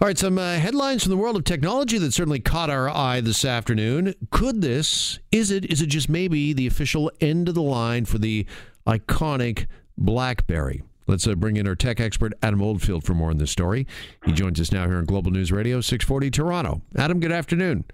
All 0.00 0.06
right, 0.06 0.16
some 0.16 0.38
uh, 0.38 0.54
headlines 0.54 1.02
from 1.02 1.10
the 1.10 1.16
world 1.16 1.36
of 1.36 1.44
technology 1.44 1.98
that 1.98 2.12
certainly 2.12 2.40
caught 2.40 2.70
our 2.70 2.88
eye 2.88 3.20
this 3.20 3.44
afternoon. 3.44 4.14
Could 4.30 4.62
this, 4.62 5.18
is 5.30 5.50
it, 5.50 5.66
is 5.70 5.82
it 5.82 5.88
just 5.88 6.08
maybe 6.08 6.52
the 6.52 6.66
official 6.66 7.10
end 7.20 7.48
of 7.48 7.54
the 7.54 7.62
line 7.62 8.04
for 8.04 8.18
the 8.18 8.46
iconic 8.86 9.66
BlackBerry? 9.98 10.82
Let's 11.06 11.26
uh, 11.26 11.34
bring 11.34 11.56
in 11.56 11.66
our 11.66 11.74
tech 11.74 12.00
expert, 12.00 12.32
Adam 12.42 12.62
Oldfield, 12.62 13.04
for 13.04 13.14
more 13.14 13.30
on 13.30 13.38
this 13.38 13.50
story. 13.50 13.86
He 14.24 14.32
joins 14.32 14.60
us 14.60 14.72
now 14.72 14.86
here 14.86 14.96
on 14.96 15.04
Global 15.04 15.30
News 15.32 15.52
Radio, 15.52 15.80
640 15.80 16.30
Toronto. 16.30 16.82
Adam, 16.96 17.20
good 17.20 17.32
afternoon. 17.32 17.84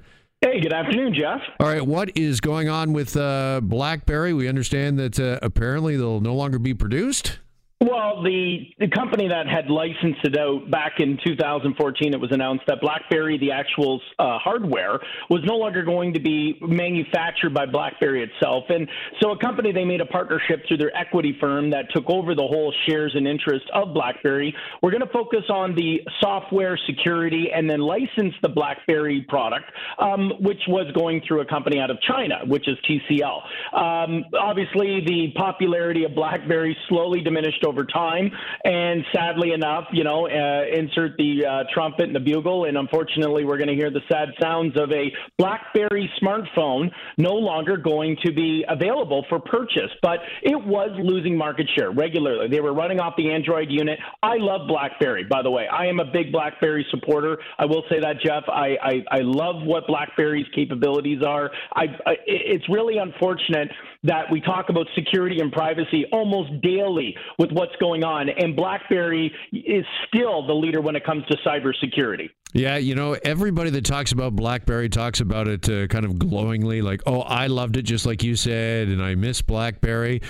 Hey, 0.42 0.60
good 0.60 0.74
afternoon, 0.74 1.14
Jeff. 1.14 1.40
All 1.58 1.66
right, 1.66 1.84
what 1.84 2.16
is 2.16 2.40
going 2.40 2.68
on 2.68 2.92
with 2.92 3.16
uh, 3.16 3.60
BlackBerry? 3.62 4.34
We 4.34 4.48
understand 4.48 4.98
that 4.98 5.18
uh, 5.18 5.38
apparently 5.40 5.96
they'll 5.96 6.20
no 6.20 6.34
longer 6.34 6.58
be 6.58 6.74
produced. 6.74 7.38
Well, 7.78 8.22
the, 8.22 8.72
the 8.78 8.88
company 8.88 9.28
that 9.28 9.46
had 9.46 9.68
licensed 9.68 10.24
it 10.24 10.38
out 10.38 10.70
back 10.70 10.94
in 10.98 11.18
2014, 11.22 12.14
it 12.14 12.18
was 12.18 12.32
announced 12.32 12.64
that 12.68 12.80
BlackBerry, 12.80 13.36
the 13.36 13.52
actual 13.52 14.00
uh, 14.18 14.38
hardware, 14.38 14.98
was 15.28 15.42
no 15.44 15.56
longer 15.56 15.82
going 15.82 16.14
to 16.14 16.20
be 16.20 16.58
manufactured 16.62 17.52
by 17.52 17.66
BlackBerry 17.66 18.22
itself. 18.22 18.64
And 18.70 18.88
so 19.20 19.32
a 19.32 19.38
company, 19.38 19.72
they 19.72 19.84
made 19.84 20.00
a 20.00 20.06
partnership 20.06 20.62
through 20.66 20.78
their 20.78 20.96
equity 20.96 21.36
firm 21.38 21.68
that 21.68 21.84
took 21.94 22.08
over 22.08 22.34
the 22.34 22.46
whole 22.46 22.72
shares 22.88 23.12
and 23.14 23.28
interest 23.28 23.66
of 23.74 23.92
BlackBerry. 23.92 24.56
We're 24.80 24.90
going 24.90 25.06
to 25.06 25.12
focus 25.12 25.44
on 25.50 25.74
the 25.74 26.00
software 26.22 26.78
security 26.86 27.50
and 27.54 27.68
then 27.68 27.80
license 27.80 28.32
the 28.40 28.48
BlackBerry 28.48 29.26
product, 29.28 29.70
um, 29.98 30.32
which 30.40 30.62
was 30.66 30.90
going 30.94 31.20
through 31.28 31.42
a 31.42 31.46
company 31.46 31.78
out 31.78 31.90
of 31.90 31.98
China, 32.00 32.36
which 32.46 32.66
is 32.68 32.78
TCL. 32.88 33.42
Um, 33.78 34.24
obviously, 34.40 35.04
the 35.04 35.34
popularity 35.36 36.04
of 36.04 36.14
BlackBerry 36.14 36.74
slowly 36.88 37.20
diminished 37.20 37.65
over 37.66 37.84
time. 37.84 38.30
And 38.64 39.04
sadly 39.14 39.52
enough, 39.52 39.84
you 39.92 40.04
know, 40.04 40.26
uh, 40.26 40.64
insert 40.72 41.16
the 41.16 41.44
uh, 41.44 41.64
trumpet 41.74 42.06
and 42.06 42.14
the 42.14 42.20
bugle, 42.20 42.64
and 42.64 42.76
unfortunately, 42.76 43.44
we're 43.44 43.58
going 43.58 43.68
to 43.68 43.74
hear 43.74 43.90
the 43.90 44.00
sad 44.10 44.28
sounds 44.40 44.74
of 44.80 44.90
a 44.92 45.12
BlackBerry 45.38 46.10
smartphone 46.22 46.90
no 47.18 47.34
longer 47.34 47.76
going 47.76 48.16
to 48.24 48.32
be 48.32 48.64
available 48.68 49.24
for 49.28 49.40
purchase. 49.40 49.90
But 50.02 50.20
it 50.42 50.56
was 50.64 50.90
losing 51.02 51.36
market 51.36 51.68
share 51.76 51.90
regularly. 51.90 52.48
They 52.48 52.60
were 52.60 52.74
running 52.74 53.00
off 53.00 53.14
the 53.16 53.30
Android 53.30 53.68
unit. 53.70 53.98
I 54.22 54.36
love 54.36 54.68
BlackBerry, 54.68 55.24
by 55.24 55.42
the 55.42 55.50
way. 55.50 55.66
I 55.66 55.86
am 55.86 56.00
a 56.00 56.04
big 56.04 56.32
BlackBerry 56.32 56.86
supporter. 56.90 57.38
I 57.58 57.66
will 57.66 57.82
say 57.90 58.00
that, 58.00 58.20
Jeff. 58.24 58.44
I 58.48 58.76
I, 58.82 59.04
I 59.10 59.18
love 59.20 59.62
what 59.62 59.86
BlackBerry's 59.86 60.46
capabilities 60.54 61.22
are. 61.26 61.50
I, 61.74 61.84
I 62.06 62.14
it's 62.26 62.68
really 62.68 62.98
unfortunate 62.98 63.68
that 64.04 64.30
we 64.30 64.40
talk 64.40 64.68
about 64.68 64.86
security 64.94 65.40
and 65.40 65.52
privacy 65.52 66.04
almost 66.12 66.60
daily 66.62 67.14
with 67.38 67.50
what's 67.56 67.74
going 67.76 68.04
on, 68.04 68.28
and 68.28 68.54
BlackBerry 68.54 69.34
is 69.50 69.86
still 70.06 70.46
the 70.46 70.52
leader 70.52 70.82
when 70.82 70.94
it 70.94 71.04
comes 71.04 71.24
to 71.26 71.36
cybersecurity. 71.38 72.28
Yeah, 72.52 72.76
you 72.76 72.94
know, 72.94 73.16
everybody 73.24 73.70
that 73.70 73.84
talks 73.84 74.12
about 74.12 74.36
BlackBerry 74.36 74.90
talks 74.90 75.20
about 75.20 75.48
it 75.48 75.68
uh, 75.68 75.86
kind 75.86 76.04
of 76.04 76.18
glowingly, 76.18 76.82
like, 76.82 77.02
"Oh, 77.06 77.22
I 77.22 77.46
loved 77.46 77.76
it," 77.76 77.82
just 77.82 78.04
like 78.04 78.22
you 78.22 78.36
said, 78.36 78.88
and 78.88 79.02
I 79.02 79.14
miss 79.14 79.40
BlackBerry. 79.40 80.20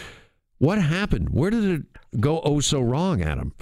What 0.59 0.81
happened? 0.81 1.31
Where 1.31 1.51
did 1.51 1.65
it 1.65 2.21
go 2.21 2.41
oh 2.43 2.61
so 2.61 2.81
wrong, 2.81 3.23
Adam? 3.23 3.53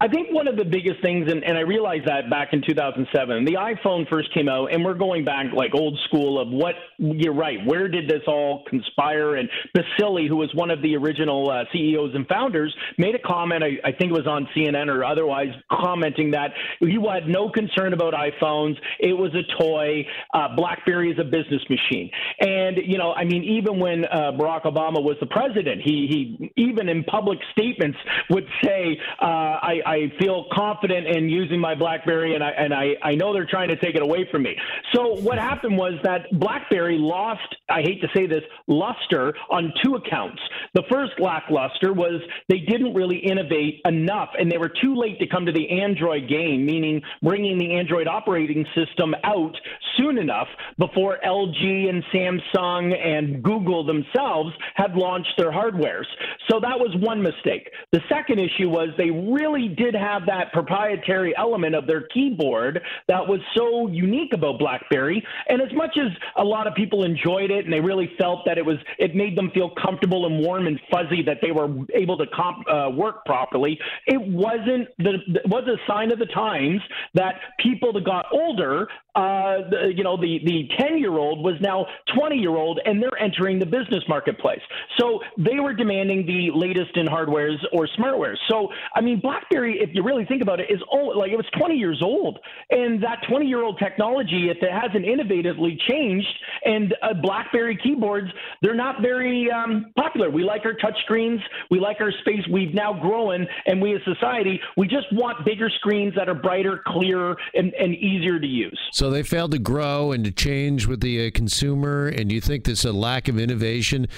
I 0.00 0.06
think 0.06 0.28
one 0.30 0.46
of 0.46 0.56
the 0.56 0.64
biggest 0.64 1.02
things, 1.02 1.28
and, 1.28 1.42
and 1.42 1.58
I 1.58 1.62
realized 1.62 2.06
that 2.06 2.30
back 2.30 2.52
in 2.52 2.62
2007, 2.62 3.44
the 3.44 3.54
iPhone 3.54 4.08
first 4.08 4.32
came 4.32 4.48
out, 4.48 4.72
and 4.72 4.84
we're 4.84 4.94
going 4.94 5.24
back 5.24 5.46
like 5.52 5.74
old 5.74 5.98
school 6.06 6.40
of 6.40 6.48
what 6.50 6.76
you're 6.98 7.34
right. 7.34 7.58
Where 7.66 7.88
did 7.88 8.08
this 8.08 8.22
all 8.28 8.62
conspire? 8.68 9.34
And 9.34 9.48
Balsillie, 9.76 10.28
who 10.28 10.36
was 10.36 10.54
one 10.54 10.70
of 10.70 10.82
the 10.82 10.94
original 10.94 11.50
uh, 11.50 11.64
CEOs 11.72 12.14
and 12.14 12.28
founders, 12.28 12.72
made 12.96 13.16
a 13.16 13.18
comment. 13.18 13.64
I, 13.64 13.88
I 13.88 13.90
think 13.90 14.12
it 14.12 14.12
was 14.12 14.28
on 14.28 14.48
CNN 14.56 14.86
or 14.86 15.04
otherwise, 15.04 15.48
commenting 15.68 16.30
that 16.30 16.52
he 16.78 16.96
had 17.12 17.26
no 17.26 17.50
concern 17.50 17.92
about 17.92 18.14
iPhones. 18.14 18.76
It 19.00 19.14
was 19.14 19.34
a 19.34 19.42
toy. 19.60 20.06
Uh, 20.32 20.54
BlackBerry 20.54 21.10
is 21.10 21.18
a 21.18 21.24
business 21.24 21.62
machine. 21.68 22.08
And 22.40 22.76
you 22.84 22.98
know, 22.98 23.14
I 23.14 23.24
mean, 23.24 23.42
even 23.42 23.80
when 23.80 24.04
uh, 24.04 24.30
Barack 24.38 24.62
Obama 24.62 25.02
was 25.02 25.16
the 25.18 25.26
president, 25.26 25.82
he 25.82 26.06
he 26.08 26.52
even 26.56 26.88
in 26.88 27.02
public 27.02 27.40
statements 27.50 27.98
would 28.30 28.46
say, 28.62 28.96
uh, 29.20 29.24
"I." 29.24 29.87
I 29.88 30.12
feel 30.20 30.44
confident 30.52 31.06
in 31.06 31.30
using 31.30 31.58
my 31.58 31.74
BlackBerry, 31.74 32.34
and 32.34 32.44
I 32.44 32.50
and 32.50 32.74
I, 32.74 32.88
I 33.02 33.14
know 33.14 33.32
they're 33.32 33.46
trying 33.46 33.68
to 33.68 33.76
take 33.76 33.94
it 33.94 34.02
away 34.02 34.28
from 34.30 34.42
me. 34.42 34.54
So 34.94 35.14
what 35.20 35.38
happened 35.38 35.78
was 35.78 35.94
that 36.02 36.26
BlackBerry 36.38 36.98
lost. 36.98 37.56
I 37.70 37.80
hate 37.80 38.02
to 38.02 38.08
say 38.14 38.26
this, 38.26 38.42
luster 38.66 39.34
on 39.50 39.72
two 39.82 39.94
accounts. 39.94 40.40
The 40.74 40.82
first 40.90 41.12
lackluster 41.18 41.94
was 41.94 42.20
they 42.50 42.58
didn't 42.58 42.92
really 42.92 43.16
innovate 43.16 43.80
enough, 43.86 44.28
and 44.38 44.52
they 44.52 44.58
were 44.58 44.70
too 44.82 44.94
late 44.94 45.18
to 45.20 45.26
come 45.26 45.46
to 45.46 45.52
the 45.52 45.80
Android 45.80 46.28
game, 46.28 46.66
meaning 46.66 47.00
bringing 47.22 47.56
the 47.56 47.72
Android 47.72 48.08
operating 48.08 48.66
system 48.74 49.14
out 49.24 49.56
soon 49.96 50.18
enough 50.18 50.48
before 50.78 51.18
LG 51.24 51.88
and 51.88 52.04
Samsung 52.14 52.94
and 52.94 53.42
Google 53.42 53.86
themselves 53.86 54.50
had 54.74 54.94
launched 54.94 55.32
their 55.38 55.50
hardwares. 55.50 56.06
So 56.50 56.60
that 56.60 56.78
was 56.78 56.94
one 57.00 57.22
mistake. 57.22 57.70
The 57.92 58.00
second 58.10 58.38
issue 58.38 58.68
was 58.68 58.88
they 58.98 59.10
really 59.10 59.68
did 59.78 59.94
have 59.94 60.26
that 60.26 60.52
proprietary 60.52 61.34
element 61.36 61.74
of 61.74 61.86
their 61.86 62.02
keyboard 62.02 62.82
that 63.06 63.26
was 63.26 63.40
so 63.56 63.88
unique 63.88 64.32
about 64.32 64.58
BlackBerry. 64.58 65.24
And 65.48 65.62
as 65.62 65.72
much 65.72 65.96
as 65.96 66.10
a 66.36 66.44
lot 66.44 66.66
of 66.66 66.74
people 66.74 67.04
enjoyed 67.04 67.50
it 67.50 67.64
and 67.64 67.72
they 67.72 67.80
really 67.80 68.12
felt 68.18 68.44
that 68.46 68.58
it 68.58 68.66
was, 68.66 68.76
it 68.98 69.14
made 69.14 69.36
them 69.36 69.50
feel 69.52 69.70
comfortable 69.70 70.26
and 70.26 70.40
warm 70.40 70.66
and 70.66 70.80
fuzzy 70.90 71.22
that 71.22 71.38
they 71.40 71.52
were 71.52 71.68
able 71.94 72.18
to 72.18 72.26
comp, 72.26 72.68
uh, 72.68 72.90
work 72.90 73.24
properly. 73.24 73.78
It 74.06 74.20
wasn't 74.20 74.88
the, 74.98 75.18
it 75.28 75.46
was 75.46 75.64
a 75.68 75.76
sign 75.90 76.12
of 76.12 76.18
the 76.18 76.26
times 76.26 76.80
that 77.14 77.36
people 77.60 77.92
that 77.92 78.04
got 78.04 78.26
older 78.32 78.88
uh, 79.18 79.88
you 79.94 80.04
know, 80.04 80.16
the 80.16 80.38
the 80.44 80.68
10 80.78 80.98
year 80.98 81.12
old 81.12 81.44
was 81.44 81.54
now 81.60 81.86
20 82.16 82.36
year 82.36 82.56
old, 82.56 82.80
and 82.84 83.02
they're 83.02 83.18
entering 83.20 83.58
the 83.58 83.66
business 83.66 84.04
marketplace. 84.08 84.60
So 84.98 85.20
they 85.36 85.58
were 85.58 85.74
demanding 85.74 86.24
the 86.26 86.50
latest 86.54 86.96
in 86.96 87.06
hardwares 87.06 87.56
or 87.72 87.88
smartwares. 87.98 88.36
So 88.48 88.68
I 88.94 89.00
mean, 89.00 89.20
BlackBerry, 89.20 89.78
if 89.80 89.90
you 89.92 90.02
really 90.02 90.24
think 90.24 90.42
about 90.42 90.60
it, 90.60 90.70
is 90.70 90.80
old, 90.92 91.16
like 91.16 91.32
it 91.32 91.36
was 91.36 91.46
20 91.58 91.74
years 91.74 92.00
old, 92.02 92.38
and 92.70 93.02
that 93.02 93.18
20 93.28 93.46
year 93.46 93.62
old 93.62 93.78
technology, 93.78 94.50
if 94.50 94.58
it 94.62 94.70
hasn't 94.70 95.04
innovatively 95.04 95.78
changed, 95.88 96.28
and 96.64 96.94
uh, 97.02 97.14
BlackBerry 97.14 97.78
keyboards, 97.82 98.28
they're 98.62 98.74
not 98.74 99.02
very 99.02 99.50
um, 99.50 99.86
popular. 99.96 100.30
We 100.30 100.44
like 100.44 100.64
our 100.64 100.74
touch 100.74 100.96
screens, 101.04 101.40
we 101.70 101.80
like 101.80 102.00
our 102.00 102.12
space. 102.20 102.46
We've 102.52 102.74
now 102.74 102.92
grown, 102.92 103.46
and 103.66 103.82
we 103.82 103.94
as 103.94 104.02
society, 104.04 104.60
we 104.76 104.86
just 104.86 105.06
want 105.12 105.44
bigger 105.44 105.70
screens 105.70 106.14
that 106.14 106.28
are 106.28 106.34
brighter, 106.34 106.82
clearer, 106.86 107.36
and, 107.54 107.74
and 107.74 107.94
easier 107.94 108.38
to 108.38 108.46
use. 108.46 108.78
So 108.92 109.07
they 109.10 109.22
failed 109.22 109.52
to 109.52 109.58
grow 109.58 110.12
and 110.12 110.24
to 110.24 110.30
change 110.30 110.86
with 110.86 111.00
the 111.00 111.26
uh, 111.26 111.30
consumer, 111.32 112.08
and 112.08 112.30
you 112.32 112.40
think 112.40 112.64
there's 112.64 112.84
a 112.84 112.92
lack 112.92 113.28
of 113.28 113.38
innovation. 113.38 114.08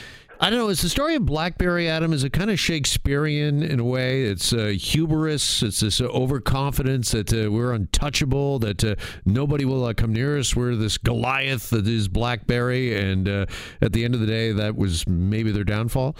I 0.42 0.48
don't 0.48 0.58
know. 0.58 0.68
Is 0.70 0.80
the 0.80 0.88
story 0.88 1.16
of 1.16 1.26
BlackBerry, 1.26 1.86
Adam, 1.86 2.14
is 2.14 2.24
it 2.24 2.32
kind 2.32 2.50
of 2.50 2.58
Shakespearean 2.58 3.62
in 3.62 3.78
a 3.78 3.84
way? 3.84 4.22
It's 4.22 4.54
uh, 4.54 4.72
hubris. 4.74 5.62
It's 5.62 5.80
this 5.80 6.00
uh, 6.00 6.04
overconfidence 6.04 7.10
that 7.10 7.30
uh, 7.30 7.52
we're 7.52 7.74
untouchable, 7.74 8.58
that 8.60 8.82
uh, 8.82 8.94
nobody 9.26 9.66
will 9.66 9.84
uh, 9.84 9.92
come 9.92 10.14
near 10.14 10.38
us. 10.38 10.56
We're 10.56 10.76
this 10.76 10.96
Goliath 10.96 11.68
that 11.70 11.86
is 11.86 12.08
BlackBerry, 12.08 12.98
and 12.98 13.28
uh, 13.28 13.46
at 13.82 13.92
the 13.92 14.02
end 14.02 14.14
of 14.14 14.20
the 14.20 14.26
day, 14.26 14.52
that 14.52 14.76
was 14.76 15.06
maybe 15.06 15.52
their 15.52 15.64
downfall. 15.64 16.16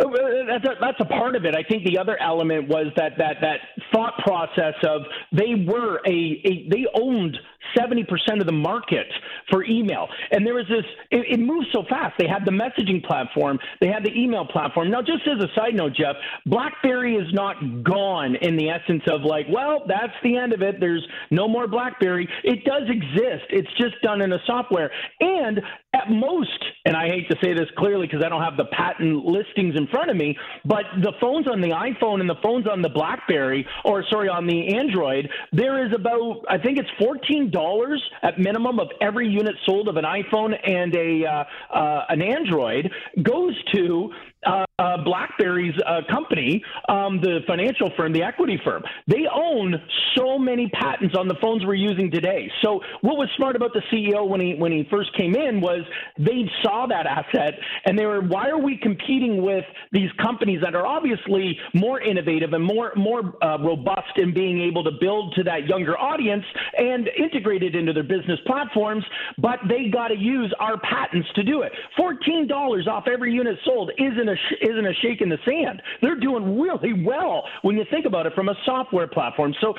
Oh, 0.00 0.10
that's 0.48 0.64
a, 0.64 0.74
that's 0.80 1.00
a 1.00 1.04
part 1.04 1.36
of 1.36 1.44
it. 1.44 1.54
I 1.54 1.62
think 1.62 1.84
the 1.84 1.98
other 1.98 2.20
element 2.20 2.68
was 2.68 2.86
that 2.96 3.12
that 3.18 3.36
that 3.42 3.58
thought 3.92 4.14
process 4.24 4.74
of 4.82 5.02
they 5.30 5.66
were 5.66 6.00
a, 6.06 6.40
a 6.44 6.68
they 6.70 6.86
owned 6.94 7.36
70% 7.76 8.06
of 8.40 8.46
the 8.46 8.52
market 8.52 9.06
for 9.50 9.64
email. 9.64 10.08
And 10.30 10.46
there 10.46 10.54
was 10.54 10.66
this, 10.68 10.84
it, 11.10 11.38
it 11.38 11.40
moved 11.40 11.68
so 11.72 11.84
fast. 11.88 12.14
They 12.18 12.26
had 12.26 12.44
the 12.44 12.52
messaging 12.52 13.04
platform, 13.04 13.58
they 13.80 13.88
had 13.88 14.04
the 14.04 14.12
email 14.18 14.46
platform. 14.46 14.90
Now, 14.90 15.00
just 15.00 15.26
as 15.26 15.42
a 15.42 15.48
side 15.54 15.74
note, 15.74 15.92
Jeff, 15.94 16.16
BlackBerry 16.46 17.16
is 17.16 17.32
not 17.32 17.56
gone 17.82 18.36
in 18.36 18.56
the 18.56 18.70
essence 18.70 19.02
of 19.08 19.22
like, 19.22 19.46
well, 19.50 19.84
that's 19.86 20.12
the 20.22 20.36
end 20.36 20.52
of 20.52 20.62
it. 20.62 20.80
There's 20.80 21.06
no 21.30 21.48
more 21.48 21.66
BlackBerry. 21.66 22.28
It 22.42 22.64
does 22.64 22.88
exist, 22.88 23.44
it's 23.50 23.68
just 23.78 24.00
done 24.02 24.20
in 24.20 24.32
a 24.32 24.38
software. 24.46 24.90
And 25.20 25.60
at 25.94 26.10
most, 26.10 26.64
and 26.84 26.96
I 26.96 27.06
hate 27.06 27.28
to 27.30 27.36
say 27.42 27.54
this 27.54 27.68
clearly 27.78 28.06
because 28.06 28.22
I 28.24 28.28
don't 28.28 28.42
have 28.42 28.56
the 28.56 28.66
patent 28.66 29.24
listings 29.24 29.74
in 29.76 29.86
front 29.88 30.10
of 30.10 30.16
me, 30.16 30.36
but 30.64 30.84
the 31.02 31.12
phones 31.20 31.46
on 31.48 31.60
the 31.60 31.68
iPhone 31.68 32.20
and 32.20 32.28
the 32.28 32.38
phones 32.42 32.66
on 32.66 32.82
the 32.82 32.88
BlackBerry, 32.88 33.66
or 33.84 34.04
sorry, 34.10 34.28
on 34.28 34.46
the 34.46 34.74
Android, 34.76 35.28
there 35.52 35.86
is 35.86 35.92
about, 35.92 36.42
I 36.48 36.58
think 36.58 36.78
it's 36.78 36.88
14 36.98 37.50
dollars 37.54 38.02
at 38.22 38.38
minimum 38.38 38.78
of 38.78 38.88
every 39.00 39.28
unit 39.28 39.54
sold 39.64 39.88
of 39.88 39.96
an 39.96 40.04
iPhone 40.04 40.52
and 40.68 40.94
a 40.94 41.24
uh, 41.24 41.44
uh, 41.74 42.04
an 42.08 42.20
Android 42.20 42.90
goes 43.22 43.54
to 43.72 44.10
uh, 44.44 44.64
uh, 44.78 44.96
BlackBerry's 45.04 45.74
uh, 45.86 46.00
company, 46.10 46.62
um, 46.88 47.20
the 47.20 47.40
financial 47.46 47.90
firm, 47.96 48.12
the 48.12 48.22
equity 48.22 48.60
firm. 48.64 48.82
They 49.06 49.24
own 49.32 49.80
so 50.16 50.23
many 50.54 50.68
patents 50.68 51.16
on 51.18 51.26
the 51.26 51.34
phones 51.42 51.66
we're 51.66 51.74
using 51.74 52.12
today. 52.12 52.48
So 52.62 52.80
what 53.00 53.16
was 53.16 53.28
smart 53.36 53.56
about 53.56 53.72
the 53.72 53.82
CEO 53.92 54.28
when 54.28 54.40
he 54.40 54.54
when 54.54 54.70
he 54.70 54.86
first 54.88 55.12
came 55.16 55.34
in 55.34 55.60
was 55.60 55.80
they 56.16 56.48
saw 56.62 56.86
that 56.86 57.06
asset 57.06 57.54
and 57.86 57.98
they 57.98 58.06
were, 58.06 58.20
why 58.20 58.48
are 58.48 58.58
we 58.58 58.76
competing 58.76 59.42
with 59.42 59.64
these 59.90 60.10
companies 60.22 60.60
that 60.62 60.76
are 60.76 60.86
obviously 60.86 61.58
more 61.74 62.00
innovative 62.00 62.52
and 62.52 62.62
more 62.62 62.92
more 62.94 63.34
uh, 63.42 63.58
robust 63.58 64.14
in 64.16 64.32
being 64.32 64.60
able 64.60 64.84
to 64.84 64.92
build 65.00 65.34
to 65.34 65.42
that 65.42 65.66
younger 65.66 65.98
audience 65.98 66.44
and 66.78 67.08
integrate 67.18 67.64
it 67.64 67.74
into 67.74 67.92
their 67.92 68.04
business 68.04 68.38
platforms, 68.46 69.04
but 69.38 69.58
they 69.68 69.88
got 69.88 70.08
to 70.08 70.16
use 70.16 70.54
our 70.60 70.78
patents 70.78 71.28
to 71.34 71.42
do 71.42 71.62
it. 71.62 71.72
Fourteen 71.96 72.46
dollars 72.46 72.86
off 72.86 73.08
every 73.12 73.32
unit 73.32 73.58
sold 73.64 73.90
isn't 73.98 74.28
a 74.28 74.36
isn't 74.62 74.86
a 74.86 74.94
shake 75.02 75.20
in 75.20 75.28
the 75.28 75.38
sand. 75.44 75.82
They're 76.00 76.20
doing 76.20 76.60
really 76.60 77.04
well 77.04 77.42
when 77.62 77.76
you 77.76 77.84
think 77.90 78.06
about 78.06 78.26
it 78.26 78.34
from 78.34 78.48
a 78.48 78.54
software 78.64 79.08
platform. 79.08 79.52
So 79.60 79.74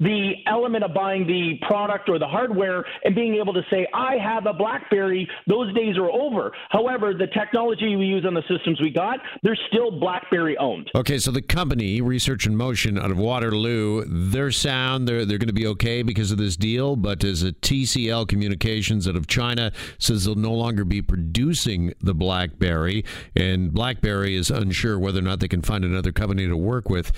the 0.00 0.32
element 0.46 0.84
of 0.84 0.94
buying 0.94 1.26
the 1.26 1.54
product 1.66 2.08
or 2.08 2.18
the 2.18 2.26
hardware 2.26 2.84
and 3.04 3.14
being 3.14 3.34
able 3.36 3.52
to 3.52 3.62
say, 3.70 3.86
I 3.94 4.16
have 4.16 4.46
a 4.46 4.52
BlackBerry, 4.52 5.28
those 5.46 5.72
days 5.74 5.96
are 5.96 6.10
over. 6.10 6.52
However, 6.70 7.14
the 7.14 7.26
technology 7.28 7.96
we 7.96 8.06
use 8.06 8.24
on 8.26 8.34
the 8.34 8.42
systems 8.48 8.80
we 8.80 8.90
got, 8.90 9.18
they're 9.42 9.58
still 9.68 9.90
BlackBerry 9.90 10.56
owned. 10.58 10.90
Okay, 10.94 11.18
so 11.18 11.30
the 11.30 11.42
company, 11.42 12.00
Research 12.00 12.46
in 12.46 12.56
Motion 12.56 12.98
out 12.98 13.10
of 13.10 13.18
Waterloo, 13.18 14.04
their 14.06 14.50
sound, 14.50 15.08
they're, 15.08 15.24
they're 15.24 15.38
going 15.38 15.48
to 15.48 15.54
be 15.54 15.66
okay 15.68 16.02
because 16.02 16.30
of 16.30 16.38
this 16.38 16.56
deal, 16.56 16.96
but 16.96 17.24
as 17.24 17.42
a 17.42 17.52
TCL 17.52 18.28
Communications 18.28 19.08
out 19.08 19.16
of 19.16 19.26
China 19.26 19.72
says 19.98 20.24
they'll 20.24 20.34
no 20.34 20.52
longer 20.52 20.84
be 20.84 21.02
producing 21.02 21.94
the 22.00 22.14
BlackBerry, 22.14 23.04
and 23.34 23.72
BlackBerry 23.72 24.34
is 24.34 24.50
unsure 24.50 24.98
whether 24.98 25.18
or 25.18 25.22
not 25.22 25.40
they 25.40 25.48
can 25.48 25.62
find 25.62 25.84
another 25.84 26.12
company 26.12 26.46
to 26.46 26.56
work 26.56 26.88
with. 26.88 27.12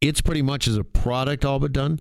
It's 0.00 0.20
pretty 0.20 0.42
much 0.42 0.68
as 0.68 0.76
a 0.76 0.84
product 0.84 1.44
all 1.44 1.58
but 1.58 1.72
done. 1.72 2.00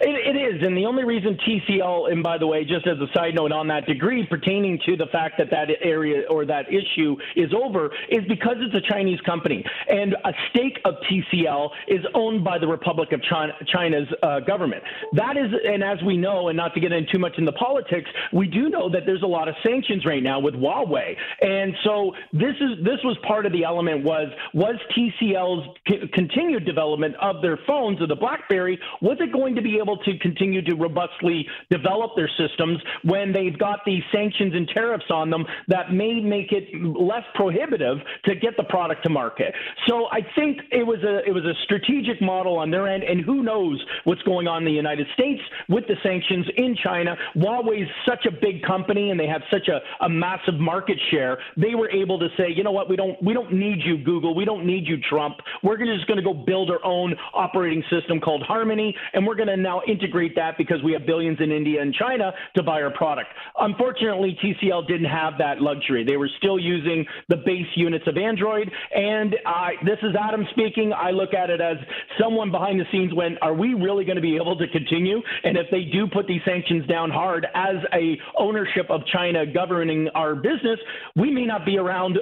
It, 0.00 0.19
it 0.30 0.38
is, 0.38 0.62
and 0.62 0.76
the 0.76 0.86
only 0.86 1.04
reason 1.04 1.36
TCL, 1.46 2.12
and 2.12 2.22
by 2.22 2.38
the 2.38 2.46
way, 2.46 2.64
just 2.64 2.86
as 2.86 2.98
a 2.98 3.06
side 3.14 3.34
note 3.34 3.52
on 3.52 3.66
that 3.68 3.86
degree 3.86 4.24
pertaining 4.26 4.78
to 4.86 4.96
the 4.96 5.06
fact 5.06 5.36
that 5.38 5.50
that 5.50 5.68
area 5.82 6.22
or 6.30 6.44
that 6.46 6.66
issue 6.68 7.16
is 7.36 7.52
over, 7.52 7.90
is 8.08 8.20
because 8.28 8.56
it's 8.58 8.74
a 8.74 8.92
Chinese 8.92 9.20
company, 9.22 9.64
and 9.88 10.14
a 10.24 10.32
stake 10.50 10.78
of 10.84 10.94
TCL 11.10 11.70
is 11.88 12.04
owned 12.14 12.44
by 12.44 12.58
the 12.58 12.66
Republic 12.66 13.12
of 13.12 13.22
China, 13.24 13.52
China's 13.66 14.08
uh, 14.22 14.40
government. 14.40 14.82
That 15.14 15.36
is, 15.36 15.52
and 15.66 15.82
as 15.82 15.98
we 16.04 16.16
know, 16.16 16.48
and 16.48 16.56
not 16.56 16.74
to 16.74 16.80
get 16.80 16.92
in 16.92 17.06
too 17.12 17.18
much 17.18 17.36
in 17.36 17.44
the 17.44 17.52
politics, 17.52 18.08
we 18.32 18.46
do 18.46 18.68
know 18.68 18.88
that 18.90 19.06
there's 19.06 19.22
a 19.22 19.26
lot 19.26 19.48
of 19.48 19.54
sanctions 19.64 20.06
right 20.06 20.22
now 20.22 20.38
with 20.38 20.54
Huawei, 20.54 21.16
and 21.42 21.74
so 21.84 22.12
this 22.32 22.54
is 22.60 22.84
this 22.84 22.98
was 23.04 23.16
part 23.26 23.46
of 23.46 23.52
the 23.52 23.64
element 23.64 24.04
was 24.04 24.28
was 24.54 24.76
TCL's 24.96 25.76
c- 25.88 26.08
continued 26.12 26.64
development 26.64 27.16
of 27.20 27.42
their 27.42 27.58
phones 27.66 28.00
of 28.00 28.08
the 28.08 28.16
BlackBerry 28.16 28.78
was 29.00 29.16
it 29.20 29.32
going 29.32 29.54
to 29.54 29.62
be 29.62 29.78
able 29.78 29.96
to 29.98 30.18
continue 30.20 30.62
to 30.62 30.74
robustly 30.74 31.46
develop 31.70 32.12
their 32.16 32.30
systems 32.38 32.78
when 33.04 33.32
they've 33.32 33.58
got 33.58 33.80
these 33.84 34.02
sanctions 34.12 34.54
and 34.54 34.68
tariffs 34.68 35.10
on 35.10 35.30
them 35.30 35.44
that 35.68 35.92
may 35.92 36.20
make 36.20 36.52
it 36.52 36.64
less 36.82 37.24
prohibitive 37.34 37.98
to 38.24 38.34
get 38.34 38.56
the 38.56 38.64
product 38.64 39.02
to 39.04 39.10
market. 39.10 39.54
So 39.88 40.06
I 40.10 40.20
think 40.34 40.60
it 40.70 40.86
was 40.86 41.02
a 41.02 41.26
it 41.26 41.32
was 41.32 41.44
a 41.44 41.54
strategic 41.64 42.20
model 42.20 42.58
on 42.58 42.70
their 42.70 42.86
end, 42.88 43.02
and 43.02 43.20
who 43.20 43.42
knows 43.42 43.82
what's 44.04 44.22
going 44.22 44.46
on 44.48 44.58
in 44.58 44.64
the 44.64 44.72
United 44.72 45.06
States 45.14 45.40
with 45.68 45.86
the 45.86 45.96
sanctions 46.02 46.46
in 46.56 46.76
China. 46.82 47.16
Huawei's 47.36 47.90
such 48.06 48.26
a 48.26 48.30
big 48.30 48.62
company, 48.62 49.10
and 49.10 49.18
they 49.18 49.26
have 49.26 49.42
such 49.50 49.68
a, 49.68 49.80
a 50.04 50.08
massive 50.08 50.54
market 50.54 50.98
share. 51.10 51.38
They 51.56 51.74
were 51.74 51.90
able 51.90 52.18
to 52.18 52.28
say, 52.36 52.50
you 52.54 52.62
know 52.62 52.72
what, 52.72 52.88
we 52.88 52.96
don't 52.96 53.20
we 53.22 53.32
don't 53.32 53.52
need 53.52 53.78
you, 53.84 53.98
Google. 53.98 54.34
We 54.34 54.44
don't 54.44 54.66
need 54.66 54.86
you, 54.86 54.98
Trump. 55.08 55.36
We're 55.62 55.78
just 55.78 56.06
going 56.06 56.18
to 56.18 56.24
go 56.24 56.34
build 56.34 56.70
our 56.70 56.84
own 56.84 57.14
operating 57.34 57.82
system 57.90 58.20
called 58.20 58.42
Harmony, 58.42 58.94
and 59.12 59.26
we're 59.26 59.34
going 59.34 59.48
to 59.48 59.56
now 59.56 59.82
integrate 59.86 60.09
that 60.36 60.56
because 60.58 60.82
we 60.82 60.92
have 60.92 61.06
billions 61.06 61.38
in 61.40 61.50
India 61.50 61.80
and 61.80 61.94
China 61.94 62.32
to 62.56 62.62
buy 62.62 62.82
our 62.82 62.90
product. 62.90 63.30
Unfortunately, 63.58 64.36
TCL 64.42 64.86
didn't 64.86 65.10
have 65.10 65.34
that 65.38 65.60
luxury. 65.60 66.04
They 66.04 66.16
were 66.16 66.30
still 66.38 66.58
using 66.58 67.04
the 67.28 67.36
base 67.36 67.66
units 67.74 68.06
of 68.06 68.16
Android. 68.16 68.70
And 68.94 69.36
I, 69.46 69.72
this 69.84 69.98
is 70.02 70.14
Adam 70.18 70.46
speaking. 70.50 70.92
I 70.92 71.10
look 71.10 71.34
at 71.34 71.50
it 71.50 71.60
as 71.60 71.76
someone 72.20 72.50
behind 72.50 72.80
the 72.80 72.84
scenes 72.92 73.12
went, 73.14 73.38
are 73.42 73.54
we 73.54 73.74
really 73.74 74.04
going 74.04 74.16
to 74.16 74.22
be 74.22 74.36
able 74.36 74.56
to 74.56 74.68
continue? 74.68 75.20
And 75.44 75.56
if 75.56 75.66
they 75.70 75.84
do 75.84 76.06
put 76.06 76.26
these 76.26 76.40
sanctions 76.44 76.86
down 76.86 77.10
hard 77.10 77.46
as 77.54 77.76
a 77.92 78.18
ownership 78.38 78.86
of 78.90 79.02
China 79.06 79.44
governing 79.46 80.08
our 80.14 80.34
business, 80.34 80.78
we 81.16 81.30
may 81.30 81.44
not 81.44 81.64
be 81.64 81.78
around 81.78 82.18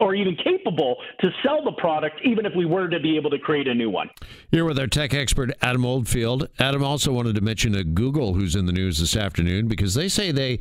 or 0.00 0.14
even 0.14 0.36
capable 0.36 0.96
to 1.20 1.30
sell 1.44 1.64
the 1.64 1.72
product, 1.72 2.20
even 2.24 2.44
if 2.44 2.52
we 2.56 2.66
were 2.66 2.88
to 2.88 3.00
be 3.00 3.16
able 3.16 3.30
to 3.30 3.38
create 3.38 3.68
a 3.68 3.74
new 3.74 3.90
one. 3.90 4.10
Here 4.50 4.64
with 4.64 4.78
our 4.78 4.86
tech 4.86 5.14
expert, 5.14 5.52
Adam 5.62 5.84
Oldfield. 5.84 6.48
Adam 6.58 6.82
also 6.82 6.99
wanted 7.08 7.34
to 7.34 7.40
mention 7.40 7.74
a 7.74 7.84
Google 7.84 8.34
who's 8.34 8.54
in 8.54 8.66
the 8.66 8.72
news 8.72 8.98
this 8.98 9.16
afternoon 9.16 9.68
because 9.68 9.94
they 9.94 10.08
say 10.08 10.32
they 10.32 10.58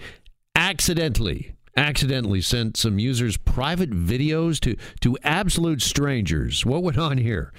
accidentally 0.55 1.53
accidentally 1.77 2.41
sent 2.41 2.75
some 2.75 2.99
users 2.99 3.37
private 3.37 3.91
videos 3.91 4.59
to 4.59 4.75
to 4.99 5.17
absolute 5.23 5.81
strangers. 5.81 6.65
What 6.65 6.83
went 6.83 6.97
on 6.97 7.17
here? 7.17 7.53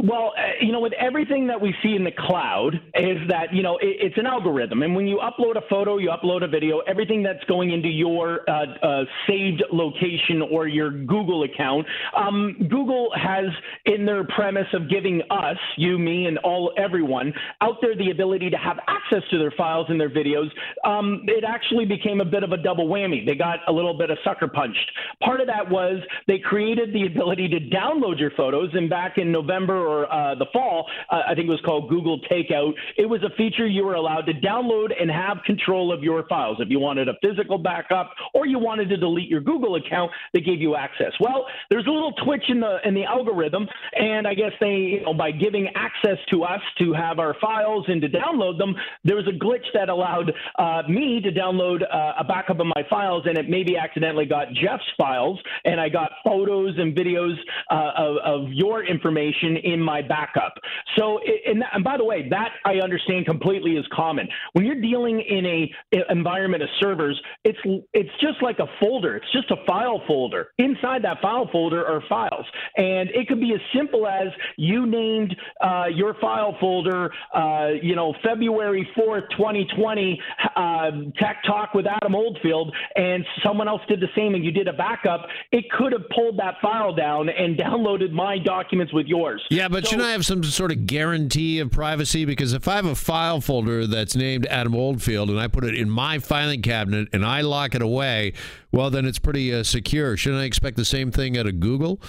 Well, 0.00 0.32
uh, 0.36 0.42
you 0.60 0.72
know, 0.72 0.80
with 0.80 0.92
everything 0.94 1.46
that 1.46 1.60
we 1.60 1.72
see 1.80 1.94
in 1.94 2.02
the 2.02 2.10
cloud 2.10 2.74
is 2.94 3.18
that, 3.28 3.54
you 3.54 3.62
know, 3.62 3.76
it, 3.76 3.96
it's 4.00 4.18
an 4.18 4.26
algorithm. 4.26 4.82
And 4.82 4.96
when 4.96 5.06
you 5.06 5.18
upload 5.22 5.56
a 5.56 5.62
photo, 5.70 5.98
you 5.98 6.10
upload 6.10 6.42
a 6.42 6.48
video, 6.48 6.80
everything 6.80 7.22
that's 7.22 7.44
going 7.44 7.70
into 7.70 7.88
your 7.88 8.40
uh, 8.50 8.64
uh, 8.82 9.04
saved 9.28 9.62
location 9.72 10.42
or 10.50 10.66
your 10.66 10.90
Google 10.90 11.44
account, 11.44 11.86
um, 12.16 12.56
Google 12.68 13.12
has 13.14 13.44
in 13.84 14.04
their 14.04 14.24
premise 14.24 14.66
of 14.72 14.90
giving 14.90 15.22
us, 15.30 15.56
you, 15.76 15.96
me, 15.96 16.26
and 16.26 16.38
all 16.38 16.72
everyone 16.76 17.32
out 17.60 17.76
there 17.80 17.96
the 17.96 18.10
ability 18.10 18.50
to 18.50 18.56
have 18.56 18.78
access 18.88 19.22
to 19.30 19.38
their 19.38 19.52
files 19.52 19.86
and 19.90 20.00
their 20.00 20.10
videos, 20.10 20.50
um, 20.84 21.22
it 21.28 21.44
actually 21.46 21.84
became 21.84 22.20
a 22.20 22.24
bit 22.24 22.42
of 22.42 22.50
a 22.50 22.56
double 22.56 22.88
whammy. 22.88 23.24
They 23.24 23.36
got 23.36 23.60
a 23.68 23.72
little 23.72 23.96
bit 23.96 24.10
of 24.10 24.18
sucker 24.24 24.48
punched. 24.48 24.90
Part 25.22 25.40
of 25.40 25.46
that 25.46 25.70
was 25.70 26.00
they 26.26 26.40
created 26.40 26.92
the 26.92 27.06
ability 27.06 27.48
to 27.50 27.60
download 27.60 28.18
your 28.18 28.32
photos. 28.36 28.70
And 28.72 28.90
back 28.90 29.18
in 29.18 29.30
November 29.30 29.83
or 29.86 30.12
uh, 30.12 30.34
the 30.34 30.46
fall, 30.52 30.86
uh, 31.10 31.20
I 31.28 31.34
think 31.34 31.48
it 31.48 31.50
was 31.50 31.62
called 31.64 31.88
Google 31.88 32.20
Takeout. 32.30 32.72
It 32.96 33.06
was 33.06 33.22
a 33.22 33.34
feature 33.36 33.66
you 33.66 33.84
were 33.84 33.94
allowed 33.94 34.22
to 34.22 34.34
download 34.34 34.90
and 35.00 35.10
have 35.10 35.38
control 35.44 35.92
of 35.92 36.02
your 36.02 36.26
files. 36.28 36.58
If 36.60 36.68
you 36.70 36.80
wanted 36.80 37.08
a 37.08 37.14
physical 37.22 37.58
backup 37.58 38.12
or 38.34 38.46
you 38.46 38.58
wanted 38.58 38.88
to 38.90 38.96
delete 38.96 39.28
your 39.28 39.40
Google 39.40 39.76
account, 39.76 40.10
they 40.32 40.40
gave 40.40 40.60
you 40.60 40.76
access. 40.76 41.12
Well, 41.20 41.46
there's 41.70 41.86
a 41.86 41.90
little 41.90 42.12
twitch 42.24 42.44
in 42.48 42.60
the 42.60 42.78
in 42.84 42.94
the 42.94 43.04
algorithm, 43.04 43.66
and 43.94 44.26
I 44.26 44.34
guess 44.34 44.52
they, 44.60 44.74
you 44.74 45.02
know, 45.02 45.14
by 45.14 45.30
giving 45.30 45.68
access 45.74 46.18
to 46.30 46.44
us 46.44 46.60
to 46.78 46.92
have 46.92 47.18
our 47.18 47.34
files 47.40 47.84
and 47.88 48.00
to 48.02 48.08
download 48.08 48.58
them, 48.58 48.74
there 49.04 49.16
was 49.16 49.26
a 49.26 49.44
glitch 49.44 49.66
that 49.74 49.88
allowed 49.88 50.32
uh, 50.58 50.82
me 50.88 51.20
to 51.20 51.30
download 51.30 51.82
uh, 51.82 52.12
a 52.18 52.24
backup 52.24 52.60
of 52.60 52.66
my 52.66 52.82
files, 52.88 53.24
and 53.26 53.38
it 53.38 53.48
maybe 53.48 53.76
accidentally 53.76 54.26
got 54.26 54.48
Jeff's 54.54 54.84
files, 54.96 55.38
and 55.64 55.80
I 55.80 55.88
got 55.88 56.10
photos 56.24 56.74
and 56.78 56.94
videos 56.96 57.34
uh, 57.70 57.92
of, 57.96 58.16
of 58.24 58.52
your 58.52 58.84
information 58.84 59.56
in 59.56 59.73
my 59.80 60.02
backup. 60.02 60.54
So, 60.96 61.18
and, 61.46 61.62
and 61.72 61.84
by 61.84 61.96
the 61.96 62.04
way, 62.04 62.28
that 62.30 62.50
I 62.64 62.74
understand 62.76 63.26
completely 63.26 63.72
is 63.72 63.86
common. 63.92 64.28
When 64.52 64.64
you're 64.64 64.80
dealing 64.80 65.20
in 65.20 65.46
a, 65.46 65.70
environment 66.10 66.62
of 66.62 66.68
servers, 66.80 67.20
it's 67.44 67.58
it's 67.92 68.10
just 68.20 68.42
like 68.42 68.58
a 68.58 68.66
folder. 68.80 69.16
It's 69.16 69.32
just 69.32 69.50
a 69.50 69.56
file 69.66 70.02
folder. 70.06 70.48
Inside 70.58 71.02
that 71.04 71.20
file 71.20 71.48
folder 71.50 71.86
are 71.86 72.02
files, 72.08 72.46
and 72.76 73.08
it 73.10 73.28
could 73.28 73.40
be 73.40 73.52
as 73.54 73.60
simple 73.76 74.06
as 74.06 74.28
you 74.56 74.86
named 74.86 75.34
uh, 75.60 75.86
your 75.92 76.14
file 76.20 76.56
folder, 76.60 77.12
uh, 77.34 77.68
you 77.82 77.94
know, 77.94 78.14
February 78.22 78.88
fourth, 78.94 79.24
2020, 79.36 80.20
uh, 80.56 80.90
Tech 81.18 81.42
Talk 81.46 81.74
with 81.74 81.86
Adam 81.86 82.14
Oldfield, 82.14 82.74
and 82.96 83.24
someone 83.44 83.68
else 83.68 83.82
did 83.88 84.00
the 84.00 84.08
same, 84.16 84.34
and 84.34 84.44
you 84.44 84.50
did 84.50 84.68
a 84.68 84.72
backup. 84.72 85.26
It 85.52 85.70
could 85.70 85.92
have 85.92 86.08
pulled 86.14 86.38
that 86.38 86.54
file 86.62 86.94
down 86.94 87.28
and 87.28 87.58
downloaded 87.64 88.12
my 88.12 88.38
documents 88.38 88.92
with 88.92 89.06
yours. 89.06 89.42
Yeah, 89.50 89.63
but 89.68 89.84
so, 89.84 89.90
shouldn't 89.90 90.08
I 90.08 90.12
have 90.12 90.24
some 90.24 90.42
sort 90.44 90.72
of 90.72 90.86
guarantee 90.86 91.58
of 91.60 91.70
privacy? 91.70 92.24
Because 92.24 92.52
if 92.52 92.68
I 92.68 92.76
have 92.76 92.86
a 92.86 92.94
file 92.94 93.40
folder 93.40 93.86
that's 93.86 94.16
named 94.16 94.46
Adam 94.46 94.74
Oldfield 94.74 95.30
and 95.30 95.38
I 95.38 95.48
put 95.48 95.64
it 95.64 95.74
in 95.74 95.90
my 95.90 96.18
filing 96.18 96.62
cabinet 96.62 97.08
and 97.12 97.24
I 97.24 97.42
lock 97.42 97.74
it 97.74 97.82
away, 97.82 98.32
well, 98.72 98.90
then 98.90 99.04
it's 99.06 99.18
pretty 99.18 99.54
uh, 99.54 99.62
secure. 99.62 100.16
Shouldn't 100.16 100.42
I 100.42 100.44
expect 100.44 100.76
the 100.76 100.84
same 100.84 101.10
thing 101.10 101.36
out 101.38 101.46
of 101.46 101.60
Google? 101.60 102.00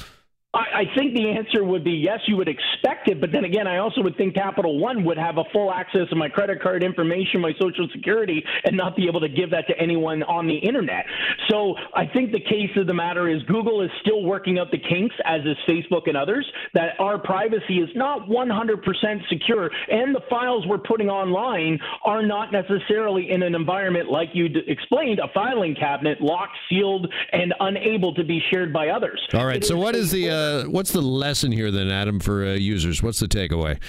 I, 0.55 0.81
I 0.81 0.83
think 0.95 1.13
the 1.13 1.29
answer 1.29 1.63
would 1.63 1.83
be 1.83 1.91
yes, 1.91 2.19
you 2.27 2.37
would 2.37 2.47
expect 2.47 3.09
it. 3.09 3.19
But 3.19 3.31
then 3.31 3.43
again, 3.43 3.67
I 3.67 3.77
also 3.77 4.01
would 4.01 4.15
think 4.15 4.35
Capital 4.35 4.79
One 4.79 5.03
would 5.03 5.17
have 5.17 5.37
a 5.37 5.43
full 5.51 5.71
access 5.71 6.07
to 6.09 6.15
my 6.15 6.29
credit 6.29 6.61
card 6.61 6.83
information, 6.83 7.41
my 7.41 7.51
social 7.59 7.87
security, 7.93 8.43
and 8.63 8.77
not 8.77 8.95
be 8.95 9.07
able 9.07 9.19
to 9.19 9.29
give 9.29 9.51
that 9.51 9.67
to 9.67 9.77
anyone 9.77 10.23
on 10.23 10.47
the 10.47 10.55
internet. 10.55 11.05
So 11.49 11.75
I 11.93 12.05
think 12.05 12.31
the 12.31 12.39
case 12.39 12.71
of 12.77 12.87
the 12.87 12.93
matter 12.93 13.29
is 13.29 13.43
Google 13.43 13.81
is 13.81 13.89
still 14.01 14.23
working 14.23 14.57
out 14.57 14.71
the 14.71 14.77
kinks, 14.77 15.15
as 15.25 15.41
is 15.41 15.57
Facebook 15.67 16.07
and 16.07 16.15
others, 16.15 16.49
that 16.73 16.99
our 16.99 17.19
privacy 17.19 17.77
is 17.77 17.89
not 17.95 18.27
100% 18.27 19.29
secure, 19.29 19.69
and 19.89 20.15
the 20.15 20.21
files 20.29 20.65
we're 20.67 20.77
putting 20.77 21.09
online 21.09 21.79
are 22.05 22.25
not 22.25 22.51
necessarily 22.51 23.31
in 23.31 23.43
an 23.43 23.55
environment 23.55 24.09
like 24.09 24.29
you 24.33 24.47
explained, 24.67 25.19
a 25.19 25.27
filing 25.33 25.75
cabinet, 25.75 26.21
locked, 26.21 26.55
sealed, 26.69 27.11
and 27.31 27.53
unable 27.59 28.13
to 28.13 28.23
be 28.23 28.41
shared 28.51 28.71
by 28.71 28.89
others. 28.89 29.21
All 29.33 29.45
right. 29.45 29.57
It 29.57 29.65
so, 29.65 29.75
is 29.75 29.83
what 29.83 29.95
is 29.95 30.11
the 30.11 30.29
uh, 30.29 30.44
what's 30.65 30.91
the 30.91 31.01
lesson 31.01 31.51
here 31.51 31.71
then, 31.71 31.89
Adam, 31.89 32.19
for 32.19 32.45
uh, 32.45 32.53
users? 32.53 33.01
What's 33.01 33.19
the 33.19 33.27
takeaway? 33.27 33.79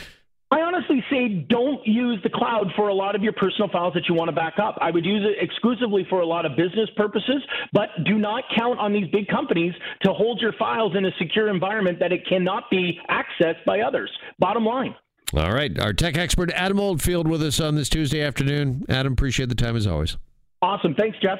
I 0.50 0.60
honestly 0.60 1.04
say 1.10 1.46
don't 1.48 1.84
use 1.84 2.20
the 2.22 2.30
cloud 2.30 2.68
for 2.76 2.88
a 2.88 2.94
lot 2.94 3.16
of 3.16 3.22
your 3.22 3.32
personal 3.32 3.68
files 3.68 3.94
that 3.94 4.04
you 4.08 4.14
want 4.14 4.28
to 4.28 4.34
back 4.34 4.54
up. 4.62 4.78
I 4.80 4.92
would 4.92 5.04
use 5.04 5.26
it 5.28 5.42
exclusively 5.42 6.06
for 6.08 6.20
a 6.20 6.26
lot 6.26 6.46
of 6.46 6.56
business 6.56 6.88
purposes, 6.96 7.42
but 7.72 7.88
do 8.04 8.16
not 8.16 8.44
count 8.56 8.78
on 8.78 8.92
these 8.92 9.08
big 9.10 9.26
companies 9.26 9.74
to 10.04 10.12
hold 10.12 10.40
your 10.40 10.52
files 10.52 10.94
in 10.96 11.04
a 11.04 11.10
secure 11.18 11.48
environment 11.48 11.98
that 11.98 12.12
it 12.12 12.26
cannot 12.28 12.70
be 12.70 12.98
accessed 13.10 13.64
by 13.66 13.80
others. 13.80 14.10
Bottom 14.38 14.64
line. 14.64 14.94
All 15.34 15.52
right. 15.52 15.76
Our 15.80 15.92
tech 15.92 16.16
expert, 16.16 16.52
Adam 16.52 16.78
Oldfield, 16.78 17.26
with 17.26 17.42
us 17.42 17.58
on 17.58 17.74
this 17.74 17.88
Tuesday 17.88 18.22
afternoon. 18.22 18.84
Adam, 18.88 19.14
appreciate 19.14 19.48
the 19.48 19.56
time 19.56 19.74
as 19.74 19.86
always. 19.86 20.16
Awesome. 20.62 20.94
Thanks, 20.94 21.18
Jeff. 21.20 21.38